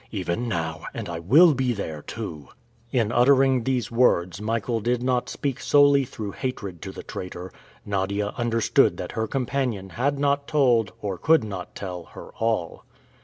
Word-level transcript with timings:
"Even 0.11 0.47
now, 0.47 0.85
and 0.95 1.07
I 1.07 1.19
will 1.19 1.53
be 1.53 1.73
there, 1.73 2.01
too!" 2.01 2.47
In 2.91 3.11
uttering 3.11 3.65
these 3.65 3.91
words, 3.91 4.41
Michael 4.41 4.79
did 4.79 5.03
not 5.03 5.29
speak 5.29 5.59
solely 5.59 6.05
through 6.05 6.31
hatred 6.31 6.81
to 6.81 6.91
the 6.91 7.03
traitor. 7.03 7.51
Nadia 7.85 8.33
understood 8.35 8.97
that 8.97 9.11
her 9.11 9.27
companion 9.27 9.89
had 9.89 10.17
not 10.17 10.47
told, 10.47 10.91
or 11.03 11.19
could 11.19 11.43
not 11.43 11.75
tell, 11.75 12.05
her 12.15 12.29
all. 12.39 12.83